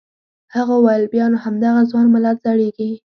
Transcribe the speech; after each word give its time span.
هغه 0.55 0.73
وویل 0.77 1.03
بیا 1.13 1.25
نو 1.31 1.37
همدغه 1.45 1.81
ځوان 1.91 2.07
ملت 2.15 2.37
زړیږي. 2.45 2.89